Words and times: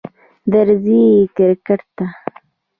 درځی 0.51 1.01
کرکټ 1.37 1.81
ته 1.95 2.05